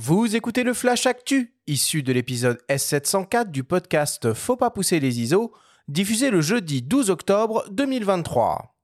[0.00, 5.18] Vous écoutez le Flash Actu, issu de l'épisode S704 du podcast Faut pas pousser les
[5.18, 5.52] ISO,
[5.88, 8.76] diffusé le jeudi 12 octobre 2023.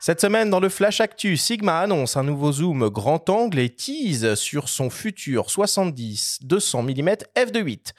[0.00, 4.36] Cette semaine, dans le Flash Actu, Sigma annonce un nouveau zoom grand angle et tease
[4.36, 7.92] sur son futur 70-200 mm f2.8.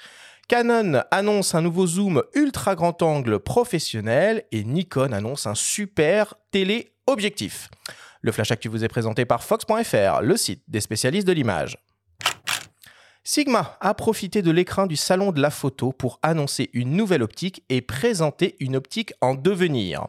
[0.50, 7.70] Canon annonce un nouveau zoom ultra grand angle professionnel et Nikon annonce un super téléobjectif.
[8.24, 11.78] Le Flash Actu vous est présenté par Fox.fr, le site des spécialistes de l'image.
[13.24, 17.64] Sigma a profité de l'écran du salon de la photo pour annoncer une nouvelle optique
[17.70, 20.08] et présenter une optique en devenir.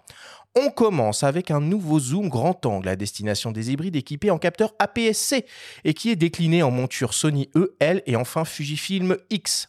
[0.56, 4.72] On commence avec un nouveau zoom grand angle à destination des hybrides équipés en capteur
[4.78, 5.44] APS-C
[5.84, 9.68] et qui est décliné en monture Sony E, L et enfin Fujifilm X.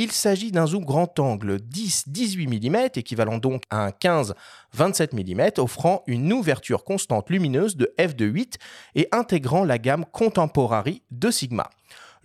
[0.00, 6.04] Il s'agit d'un zoom grand angle 10-18 mm, équivalent donc à un 15-27 mm, offrant
[6.06, 8.58] une ouverture constante lumineuse de f2.8
[8.94, 11.68] et intégrant la gamme Contemporary de Sigma.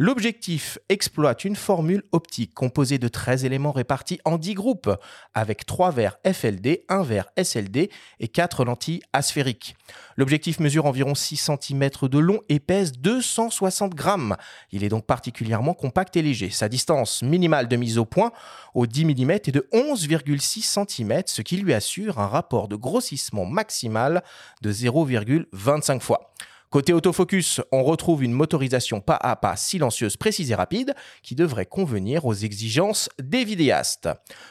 [0.05, 4.91] L'objectif exploite une formule optique composée de 13 éléments répartis en 10 groupes,
[5.33, 9.77] avec 3 verres FLD, 1 verre SLD et 4 lentilles asphériques.
[10.17, 14.35] L'objectif mesure environ 6 cm de long et pèse 260 grammes.
[14.73, 16.49] Il est donc particulièrement compact et léger.
[16.49, 18.33] Sa distance minimale de mise au point
[18.73, 23.45] au 10 mm est de 11,6 cm, ce qui lui assure un rapport de grossissement
[23.45, 24.21] maximal
[24.61, 26.33] de 0,25 fois.
[26.73, 31.67] Côté autofocus, on retrouve une motorisation pas à pas silencieuse, précise et rapide qui devrait
[31.67, 34.09] convenir aux exigences des vidéastes.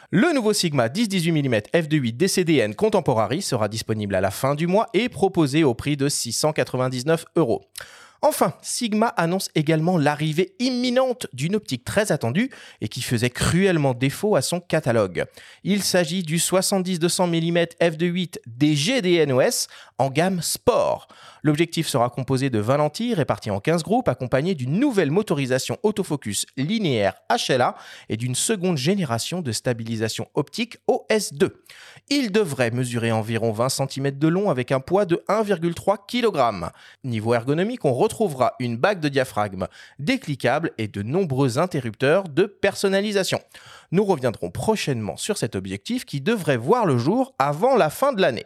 [0.09, 4.87] Le nouveau Sigma 10-18 mm f2.8 DCDN Contemporary sera disponible à la fin du mois
[4.93, 7.65] et proposé au prix de 699 euros.
[8.25, 12.49] Enfin, Sigma annonce également l'arrivée imminente d'une optique très attendue
[12.79, 15.25] et qui faisait cruellement défaut à son catalogue.
[15.65, 21.09] Il s'agit du 70-200 mm f2.8 des GDNOS en gamme Sport.
[21.43, 26.45] L'objectif sera composé de 20 lentilles réparties en 15 groupes accompagnées d'une nouvelle motorisation autofocus
[26.55, 27.75] linéaire HLA
[28.07, 31.49] et d'une seconde génération de stabilisation optique OS2.
[32.09, 36.69] Il devrait mesurer environ 20 cm de long avec un poids de 1,3 kg.
[37.03, 39.67] Niveau ergonomique, on retrouvera une bague de diaphragme
[39.99, 43.39] décliquable et de nombreux interrupteurs de personnalisation.
[43.91, 48.21] Nous reviendrons prochainement sur cet objectif qui devrait voir le jour avant la fin de
[48.21, 48.45] l'année.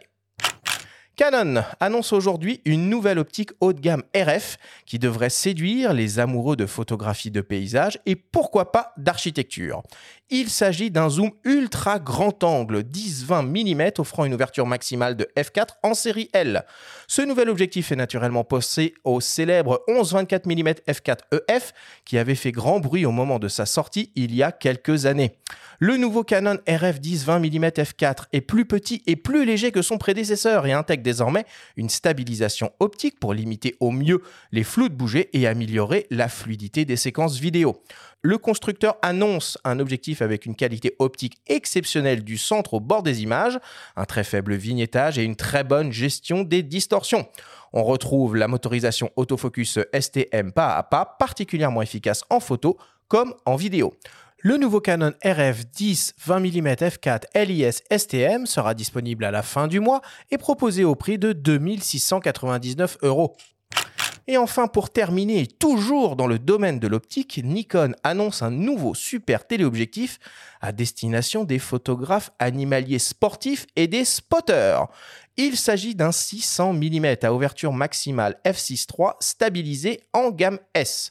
[1.18, 4.56] Canon annonce aujourd'hui une nouvelle optique haut de gamme RF
[4.86, 9.82] qui devrait séduire les amoureux de photographie de paysage et pourquoi pas d'architecture.
[10.30, 15.70] Il s'agit d'un zoom ultra grand angle 10-20 mm offrant une ouverture maximale de f4
[15.82, 16.64] en série L.
[17.08, 21.18] Ce nouvel objectif est naturellement posé au célèbre 11-24 mm f4
[21.48, 21.72] EF
[22.04, 25.32] qui avait fait grand bruit au moment de sa sortie il y a quelques années.
[25.80, 29.96] Le nouveau Canon RF 10-20 mm f4 est plus petit et plus léger que son
[29.96, 31.46] prédécesseur et intègre désormais
[31.76, 36.84] une stabilisation optique pour limiter au mieux les flous de bouger et améliorer la fluidité
[36.84, 37.82] des séquences vidéo.
[38.22, 43.22] Le constructeur annonce un objectif avec une qualité optique exceptionnelle du centre au bord des
[43.22, 43.58] images,
[43.96, 47.26] un très faible vignettage et une très bonne gestion des distorsions.
[47.72, 52.76] On retrouve la motorisation autofocus STM pas à pas, particulièrement efficace en photo
[53.08, 53.94] comme en vidéo.
[54.40, 59.66] Le nouveau Canon RF 10 20 mm f4 LIS STM sera disponible à la fin
[59.66, 60.00] du mois
[60.30, 63.36] et proposé au prix de 2699 euros.
[64.28, 69.44] Et enfin, pour terminer, toujours dans le domaine de l'optique, Nikon annonce un nouveau super
[69.44, 70.20] téléobjectif
[70.60, 74.86] à destination des photographes animaliers sportifs et des spotters.
[75.36, 81.10] Il s'agit d'un 600 mm à ouverture maximale f6.3 stabilisé en gamme S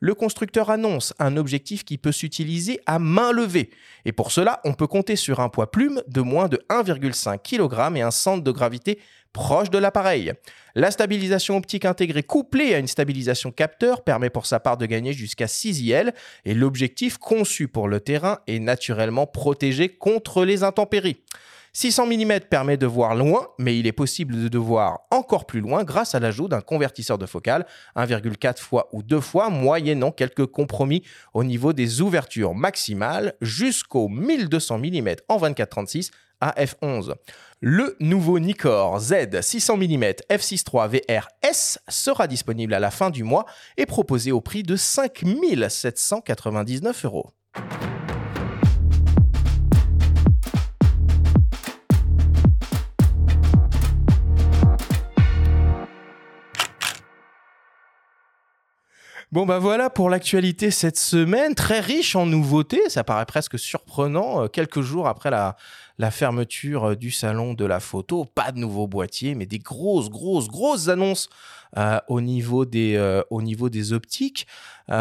[0.00, 3.70] le constructeur annonce un objectif qui peut s'utiliser à main levée.
[4.04, 7.96] Et pour cela, on peut compter sur un poids plume de moins de 1,5 kg
[7.96, 8.98] et un centre de gravité
[9.32, 10.32] proche de l'appareil.
[10.74, 15.12] La stabilisation optique intégrée couplée à une stabilisation capteur permet pour sa part de gagner
[15.12, 16.14] jusqu'à 6 IL
[16.44, 21.18] et l'objectif conçu pour le terrain est naturellement protégé contre les intempéries.
[21.76, 25.84] 600 mm permet de voir loin, mais il est possible de voir encore plus loin
[25.84, 31.02] grâce à l'ajout d'un convertisseur de focale 1,4 fois ou 2 fois, moyennant quelques compromis
[31.34, 37.12] au niveau des ouvertures maximales jusqu'au 1200 mm en 24-36 à f11.
[37.60, 43.44] Le nouveau Nikkor Z 600 mm f6.3 VRS sera disponible à la fin du mois
[43.76, 47.32] et proposé au prix de 5799 euros.
[59.36, 64.44] Bon bah voilà pour l'actualité cette semaine, très riche en nouveautés, ça paraît presque surprenant,
[64.44, 65.56] euh, quelques jours après la,
[65.98, 70.08] la fermeture euh, du salon de la photo, pas de nouveaux boîtiers, mais des grosses,
[70.08, 71.28] grosses, grosses annonces
[71.76, 74.46] euh, au, niveau des, au niveau des optiques.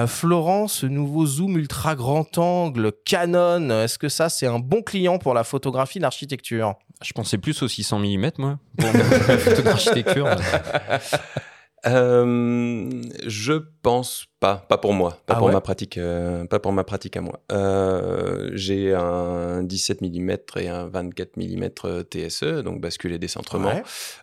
[0.06, 5.18] Florence, ce nouveau zoom ultra grand angle Canon, est-ce que ça c'est un bon client
[5.18, 10.28] pour la photographie d'architecture Je pensais plus au 600 mm moi, pour la photo d'architecture.
[11.88, 16.72] Euh, je pense pas, pas pour moi, pas ah pour ma pratique, euh, pas pour
[16.72, 17.40] ma pratique à moi.
[17.52, 21.70] Euh, j'ai un 17 mm et un 24 mm
[22.10, 23.82] TSE, donc bascule et décentrement,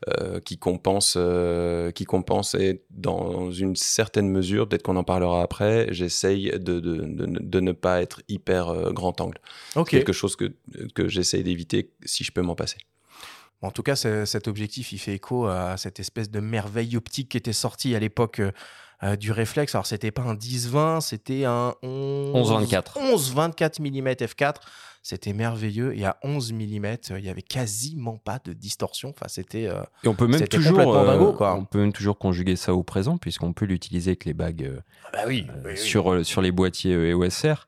[0.08, 5.42] euh, qui compense, euh, qui compense et dans une certaine mesure, peut-être qu'on en parlera
[5.42, 5.86] après.
[5.90, 9.38] J'essaye de, de, de, de, ne pas être hyper grand angle.
[9.76, 9.98] Okay.
[9.98, 10.52] Quelque chose que
[10.94, 12.78] que j'essaye d'éviter si je peux m'en passer.
[13.62, 17.36] En tout cas, cet objectif, il fait écho à cette espèce de merveille optique qui
[17.36, 18.50] était sortie à l'époque euh,
[19.04, 19.74] euh, du réflexe.
[19.74, 22.98] Alors, c'était pas un 10-20, c'était un 11-24.
[22.98, 24.54] 11-24 mm f4.
[25.04, 25.96] C'était merveilleux.
[25.96, 29.10] Et à 11 mm, il y avait quasiment pas de distorsion.
[29.10, 29.66] Enfin, c'était.
[29.66, 31.54] Euh, et on peut même toujours, dingo, quoi.
[31.54, 35.08] on peut même toujours conjuguer ça au présent, puisqu'on peut l'utiliser avec les bagues ah
[35.12, 37.66] bah oui, sur, sur les boîtiers EOS R.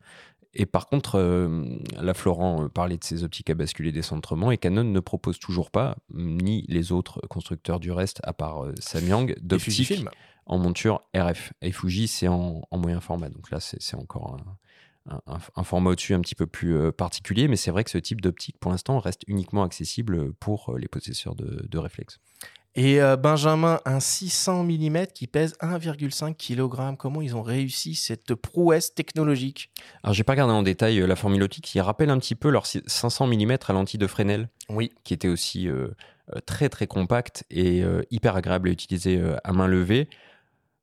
[0.55, 1.65] Et par contre, euh,
[2.01, 5.71] la Florent euh, parlait de ses optiques à basculer décentrement et Canon ne propose toujours
[5.71, 10.05] pas, ni les autres constructeurs du reste, à part euh, Samyang, d'optiques
[10.47, 11.53] en monture RF.
[11.63, 13.31] Et Fuji, c'est en, moyen format.
[13.31, 14.37] Donc là, c'est encore
[15.07, 17.49] un, format au-dessus un petit peu plus particulier.
[17.49, 21.35] Mais c'est vrai que ce type d'optique, pour l'instant, reste uniquement accessible pour les possesseurs
[21.35, 22.21] de, de réflexes.
[22.77, 26.97] Et euh, Benjamin, un 600 mm qui pèse 1,5 kg.
[26.99, 29.71] Comment ils ont réussi cette prouesse technologique?
[30.03, 32.51] Alors, j'ai pas regardé en détail euh, la formule optique qui rappelle un petit peu
[32.51, 34.49] leur 500 mm à lentille de Fresnel.
[34.69, 34.91] Oui.
[35.05, 35.89] Qui était aussi euh,
[36.47, 40.09] très très compact et hyper agréable à utiliser à main levée.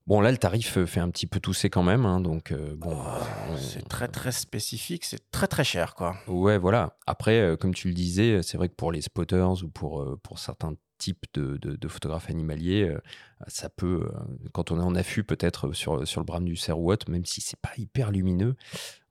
[0.08, 2.06] Bon, là, le tarif fait un petit peu tousser quand même.
[2.06, 2.98] Hein, donc, bon.
[2.98, 5.06] Oh, c'est très, très spécifique.
[5.06, 6.16] C'est très, très cher, quoi.
[6.28, 6.98] Ouais, voilà.
[7.08, 10.74] Après, comme tu le disais, c'est vrai que pour les spotters ou pour, pour certains
[11.02, 13.02] type de, de, photographe animalier, euh,
[13.48, 16.80] ça peut, euh, quand on est en affût peut-être sur, sur le brame du cerf
[16.80, 18.56] ou autre, même si c'est pas hyper lumineux,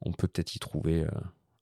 [0.00, 1.10] on peut peut-être y trouver euh,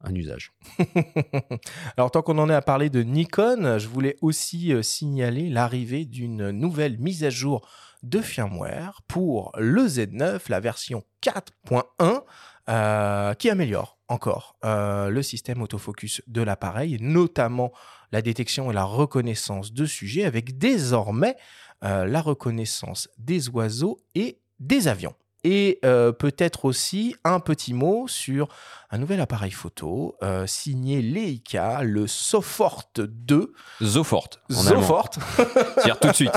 [0.03, 0.53] un usage.
[1.97, 6.51] Alors tant qu'on en est à parler de Nikon, je voulais aussi signaler l'arrivée d'une
[6.51, 7.67] nouvelle mise à jour
[8.03, 16.23] de firmware pour le Z9, la version 4.1, qui améliore encore euh, le système autofocus
[16.27, 17.73] de l'appareil, notamment
[18.11, 21.37] la détection et la reconnaissance de sujets, avec désormais
[21.85, 25.15] euh, la reconnaissance des oiseaux et des avions.
[25.45, 28.49] Et euh, peut-être aussi un petit mot sur
[28.91, 33.53] un nouvel appareil photo euh, signé Leica, le Sofort 2.
[33.83, 34.31] Zofort.
[34.51, 35.11] Zofort.
[35.83, 36.33] Tire tout de suite.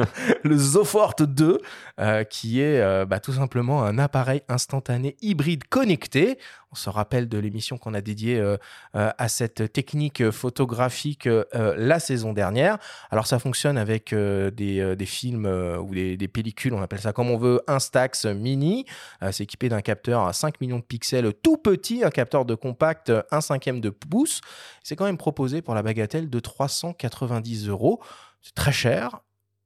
[0.42, 1.60] le Zofort 2,
[2.00, 6.38] euh, qui est bah, tout simplement un appareil instantané hybride connecté.
[6.72, 8.56] On se rappelle de l'émission qu'on a dédiée euh,
[8.94, 12.78] euh, à cette technique photographique la saison dernière.
[13.10, 17.38] Alors ça fonctionne avec des, films ou des, des, pellicules, on appelle ça comme on
[17.38, 18.84] veut, Instax Mini.
[19.30, 23.12] c'est équipé d'un capteur à 5 millions de pixels tout petit un capteur de compact
[23.30, 24.40] 1 cinquième de pouce.
[24.82, 28.00] C'est quand même proposé pour la bagatelle de 390 euros.
[28.42, 29.20] C'est très cher,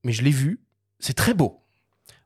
[0.04, 0.62] mais je l'ai vu.
[0.98, 1.59] C'est très beau.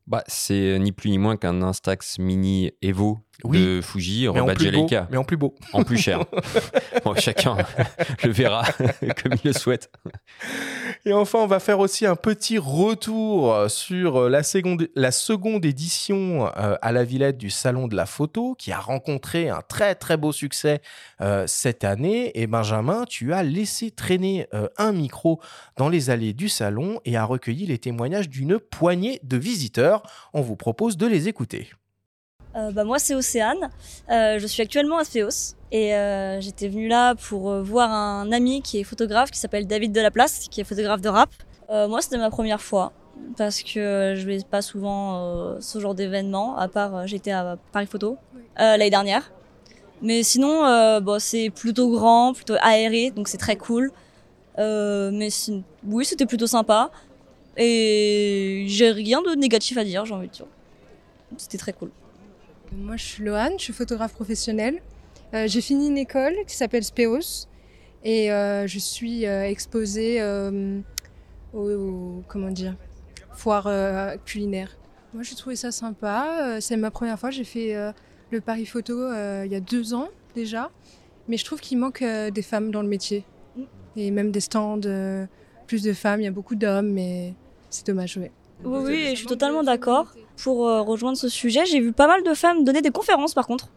[0.06, 5.16] Bah, c'est ni plus ni moins qu'un Instax Mini Evo de Fuji, plus beau, mais
[5.16, 5.54] en plus beau.
[5.72, 6.24] En plus cher.
[7.16, 7.56] chacun
[8.24, 8.64] le verra
[9.22, 9.90] comme il le souhaite.
[11.06, 16.46] Et enfin, on va faire aussi un petit retour sur la seconde, la seconde édition
[16.56, 20.16] euh, à la Villette du Salon de la Photo, qui a rencontré un très très
[20.16, 20.80] beau succès
[21.20, 22.32] euh, cette année.
[22.40, 25.42] Et Benjamin, tu as laissé traîner euh, un micro
[25.76, 30.04] dans les allées du salon et a recueilli les témoignages d'une poignée de visiteurs.
[30.32, 31.68] On vous propose de les écouter.
[32.56, 33.70] Euh, bah, moi, c'est Océane.
[34.10, 38.30] Euh, je suis actuellement à Spéos et euh, j'étais venue là pour euh, voir un
[38.30, 41.30] ami qui est photographe, qui s'appelle David Delaplace, qui est photographe de rap.
[41.70, 42.92] Moi, c'était ma première fois
[43.36, 48.16] parce que je vais pas souvent ce genre d'événement, à part j'étais à Paris Photo
[48.56, 49.32] l'année dernière.
[50.02, 53.90] Mais sinon, bon, c'est plutôt grand, plutôt aéré, donc c'est très cool.
[54.58, 55.30] mais
[55.84, 56.90] oui, c'était plutôt sympa.
[57.56, 60.46] Et j'ai rien de négatif à dire, j'ai envie de dire.
[61.38, 61.90] C'était très cool.
[62.76, 64.80] Moi, je suis Loane, je suis photographe professionnelle.
[65.32, 67.46] Euh, j'ai fini une école qui s'appelle Speos
[68.02, 70.80] et euh, je suis euh, exposée euh,
[71.52, 72.76] au, comment dire,
[73.32, 74.76] foire euh, culinaire.
[75.12, 76.58] Moi, j'ai trouvé ça sympa.
[76.60, 77.30] C'est ma première fois.
[77.30, 77.76] J'ai fait
[78.30, 79.12] le Paris Photo
[79.44, 80.72] il y a deux ans déjà,
[81.28, 83.24] mais je trouve qu'il manque des femmes dans le métier
[83.96, 84.80] et même des stands
[85.68, 86.20] plus de femmes.
[86.20, 87.34] Il y a beaucoup d'hommes, mais
[87.70, 88.18] c'est dommage.
[88.18, 88.30] Oui,
[88.64, 90.12] oui, je suis totalement d'accord.
[90.36, 91.64] Pour rejoindre ce sujet.
[91.66, 93.68] J'ai vu pas mal de femmes donner des conférences par contre.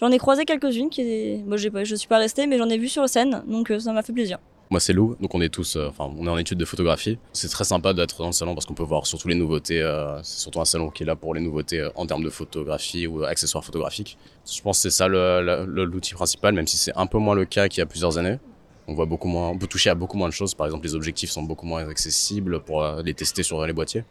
[0.00, 2.78] J'en ai croisé quelques-unes qui, moi, j'ai pas, je suis pas restée, mais j'en ai
[2.78, 4.38] vu sur scène, donc ça m'a fait plaisir.
[4.70, 7.18] Moi, c'est Lou, donc on est tous, euh, enfin, on est en étude de photographie.
[7.32, 9.80] C'est très sympa d'être dans le salon parce qu'on peut voir surtout les nouveautés.
[9.80, 12.28] Euh, c'est surtout un salon qui est là pour les nouveautés euh, en termes de
[12.28, 14.18] photographie ou accessoires photographiques.
[14.46, 17.68] Je pense que c'est ça l'outil principal, même si c'est un peu moins le cas
[17.68, 18.38] qu'il y a plusieurs années.
[18.88, 20.54] On voit beaucoup moins, on peut toucher à beaucoup moins de choses.
[20.54, 24.04] Par exemple, les objectifs sont beaucoup moins accessibles pour les tester sur les boîtiers.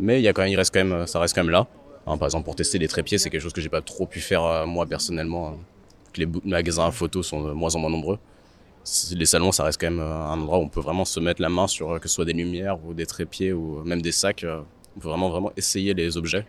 [0.00, 1.66] Mais il quand même, reste quand même, ça reste quand même là.
[2.06, 4.20] Hein, par exemple, pour tester les trépieds, c'est quelque chose que j'ai pas trop pu
[4.20, 5.48] faire moi personnellement.
[5.48, 5.56] Hein.
[6.16, 8.18] les magasins à photos sont de moins en moins nombreux
[9.12, 11.42] les salons, ça reste quand même euh, un endroit où on peut vraiment se mettre
[11.42, 14.12] la main sur euh, que ce soit des lumières ou des trépieds ou même des
[14.12, 14.44] sacs.
[14.44, 14.62] Euh,
[14.96, 16.46] on peut vraiment, vraiment essayer les objets.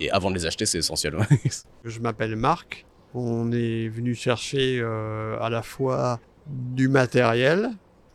[0.00, 1.16] Et avant de les acheter, c'est essentiel.
[1.84, 2.86] Je m'appelle Marc.
[3.14, 7.70] On est venu chercher à la fois du matériel,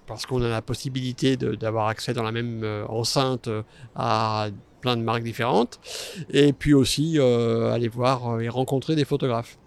[0.08, 3.50] parce qu'on a la possibilité d'avoir accès dans la même enceinte
[3.96, 4.48] à
[4.82, 5.80] plein de marques différentes,
[6.30, 9.58] et puis aussi aller voir et rencontrer des photographes.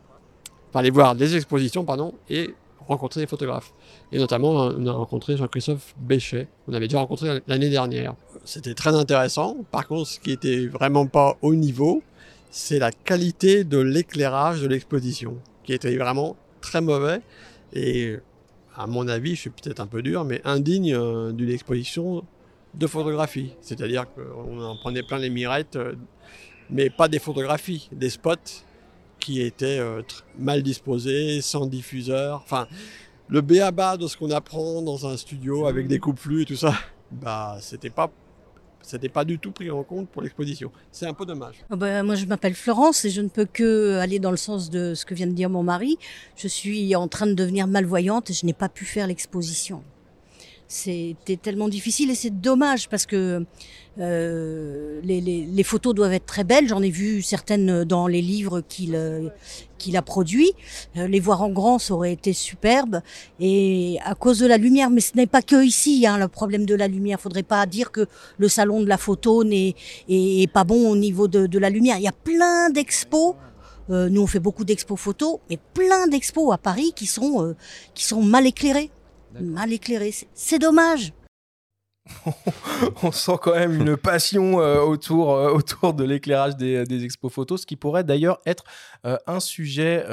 [0.69, 2.55] Enfin, aller voir des expositions, pardon, et
[2.87, 3.73] rencontrer des photographes.
[4.13, 6.49] Et notamment, on a rencontré Jean-Christophe Béchet.
[6.69, 8.15] On avait déjà rencontré l'année dernière.
[8.45, 9.57] C'était très intéressant.
[9.71, 12.03] Par contre, ce qui était vraiment pas au niveau,
[12.51, 17.21] c'est la qualité de l'éclairage de l'exposition, qui était vraiment très mauvais.
[17.75, 18.17] Et
[18.79, 22.25] à mon avis, je suis peut-être un peu dur, mais indigne euh, d'une exposition
[22.75, 23.53] de photographie.
[23.61, 25.95] C'est-à-dire qu'on en prenait plein les mirettes, euh,
[26.71, 28.63] mais pas des photographies, des spots
[29.19, 30.03] qui était euh,
[30.39, 32.41] mal disposé, sans diffuseur.
[32.45, 32.69] Enfin,
[33.27, 36.55] le béaba de ce qu'on apprend dans un studio avec des coupes flux et tout
[36.55, 36.73] ça,
[37.11, 38.13] bah, c'était pas
[38.89, 40.73] c'était pas du tout pris en compte pour l'exposition.
[40.91, 41.57] C'est un peu dommage.
[41.71, 44.71] Oh bah, moi, je m'appelle Florence et je ne peux que aller dans le sens
[44.71, 45.99] de ce que vient de dire mon mari.
[46.37, 49.83] Je suis en train de devenir malvoyante et je n'ai pas pu faire l'exposition.
[50.71, 53.43] C'était tellement difficile et c'est dommage parce que
[53.99, 56.69] euh, les, les, les, photos doivent être très belles.
[56.69, 59.33] J'en ai vu certaines dans les livres qu'il
[59.79, 60.53] qu'il a produits.
[60.99, 63.01] Euh, les voir en grand, ça aurait été superbe.
[63.41, 66.67] Et à cause de la lumière, mais ce n'est pas que ici hein, le problème
[66.67, 67.19] de la lumière.
[67.19, 68.07] Faudrait pas dire que
[68.37, 69.75] le salon de la photo n'est
[70.11, 71.97] est, pas bon au niveau de, de la lumière.
[71.97, 73.37] Il y a plein d'expos.
[73.89, 77.57] Euh, nous, on fait beaucoup d'expos photos, mais plein d'expos à Paris qui sont euh,
[77.95, 78.91] qui sont mal éclairés
[79.41, 80.15] mal éclairé.
[80.35, 81.13] C'est dommage.
[83.03, 87.33] on sent quand même une passion euh, autour, euh, autour de l'éclairage des, des, expos
[87.33, 88.65] photos, ce qui pourrait d'ailleurs être
[89.07, 90.05] euh, un sujet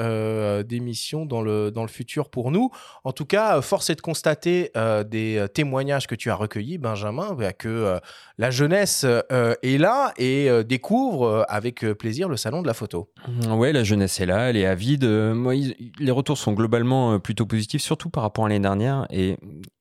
[0.64, 2.70] d'émission dans le, dans le futur pour nous.
[3.04, 4.70] En tout cas, force est de constater
[5.06, 7.98] des témoignages que tu as recueillis, Benjamin, bah, que
[8.38, 13.10] la jeunesse est là et découvre avec plaisir le salon de la photo.
[13.26, 15.04] Mmh, oui, la jeunesse est là, elle est avide.
[15.04, 15.54] Moi,
[15.98, 19.06] les retours sont globalement plutôt positifs, surtout par rapport à l'année dernière.
[19.10, 19.36] Et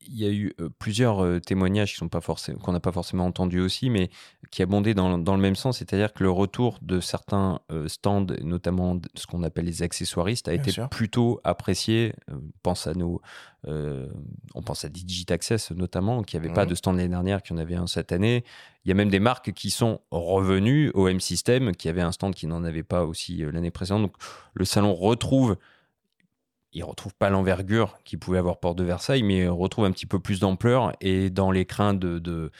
[0.08, 3.60] il y a eu plusieurs témoignages qui sont pas forcément qu'on n'a pas forcément entendus
[3.60, 4.10] aussi, mais
[4.52, 9.00] qui abondaient dans, dans le même sens, c'est-à-dire que le retour de certains stands, notamment
[9.16, 12.14] ce qu'on appelle les accessoiristes, a été plutôt apprécié.
[12.32, 13.22] On pense à nos,
[13.66, 16.70] on pense à Digitaccess notamment, qui n'avait pas mmh.
[16.70, 18.44] de stand l'année dernière, qui en avait un cette année.
[18.86, 22.36] Il y a même des marques qui sont revenues au M-System, qui avait un stand
[22.36, 24.04] qui n'en avait pas aussi l'année précédente.
[24.04, 24.16] Donc
[24.54, 25.58] le salon retrouve
[26.76, 30.06] il retrouve pas l'envergure qu'il pouvait avoir Porte de Versailles, mais il retrouve un petit
[30.06, 30.92] peu plus d'ampleur.
[31.00, 32.52] Et dans les crins de, de,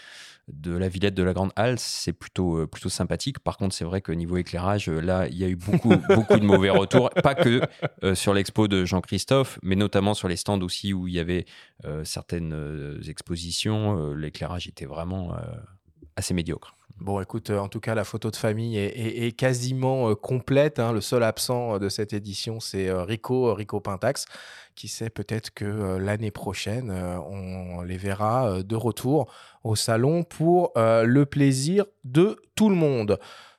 [0.72, 3.40] la Villette de la Grande Halle, c'est plutôt, euh, plutôt sympathique.
[3.40, 6.40] Par contre, c'est vrai que niveau éclairage, euh, là, il y a eu beaucoup, beaucoup
[6.40, 7.10] de mauvais retours.
[7.10, 7.60] Pas que
[8.04, 11.46] euh, sur l'expo de Jean-Christophe, mais notamment sur les stands aussi où il y avait
[12.04, 14.14] certaines expositions.
[14.14, 15.36] L'éclairage était vraiment
[16.16, 16.76] assez médiocre.
[17.02, 20.80] Bon, écoute, euh, en tout cas, la photo de famille est, quasiment euh, complète.
[20.80, 20.94] Hein.
[20.94, 24.26] Le seul absent euh, de cette édition, c'est Rico, Rico Pintax.
[24.76, 29.32] Qui sait, peut-être que l'année prochaine, on les verra de retour
[29.64, 33.18] au salon pour le plaisir de tout le monde.